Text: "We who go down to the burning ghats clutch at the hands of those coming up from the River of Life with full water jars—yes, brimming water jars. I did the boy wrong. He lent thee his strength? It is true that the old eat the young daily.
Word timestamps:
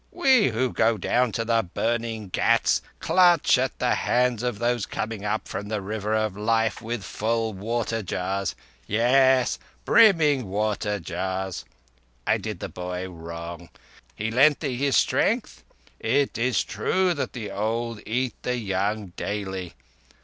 "We 0.09 0.47
who 0.49 0.73
go 0.73 0.97
down 0.97 1.31
to 1.33 1.45
the 1.45 1.61
burning 1.61 2.29
ghats 2.29 2.81
clutch 2.99 3.59
at 3.59 3.77
the 3.77 3.93
hands 3.93 4.41
of 4.41 4.57
those 4.57 4.87
coming 4.87 5.23
up 5.23 5.47
from 5.47 5.67
the 5.67 5.79
River 5.79 6.15
of 6.15 6.35
Life 6.35 6.81
with 6.81 7.03
full 7.03 7.53
water 7.53 8.01
jars—yes, 8.01 9.59
brimming 9.85 10.47
water 10.47 10.99
jars. 10.99 11.65
I 12.25 12.39
did 12.39 12.61
the 12.61 12.69
boy 12.69 13.07
wrong. 13.11 13.69
He 14.15 14.31
lent 14.31 14.61
thee 14.61 14.75
his 14.75 14.97
strength? 14.97 15.63
It 15.99 16.35
is 16.35 16.63
true 16.63 17.13
that 17.13 17.33
the 17.33 17.51
old 17.51 18.01
eat 18.03 18.33
the 18.41 18.57
young 18.57 19.09
daily. 19.15 19.75